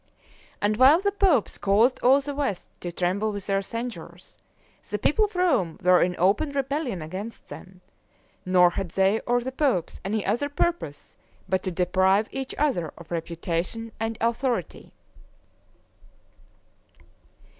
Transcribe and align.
And 0.61 0.77
while 0.77 0.99
the 0.99 1.11
popes 1.11 1.59
caused 1.59 1.99
all 2.01 2.21
the 2.21 2.33
west 2.33 2.69
to 2.81 2.91
tremble 2.91 3.31
with 3.31 3.45
their 3.45 3.61
censures, 3.61 4.35
the 4.89 4.97
people 4.97 5.25
of 5.25 5.35
Rome 5.35 5.77
were 5.79 6.01
in 6.01 6.15
open 6.17 6.53
rebellion 6.53 7.03
against 7.03 7.49
them; 7.49 7.81
nor 8.43 8.71
had 8.71 8.89
they 8.89 9.19
or 9.27 9.41
the 9.41 9.51
popes 9.51 10.01
any 10.03 10.25
other 10.25 10.49
purpose, 10.49 11.17
but 11.47 11.61
to 11.61 11.69
deprive 11.71 12.27
each 12.31 12.55
other 12.57 12.91
of 12.97 13.11
reputation 13.11 13.91
and 13.99 14.17
authority. 14.21 14.91